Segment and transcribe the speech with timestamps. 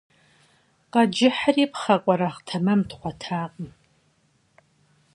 [0.91, 3.69] Къэджыхьри, пхъэ къуэрагъ тэмэм дгъуэтакъым.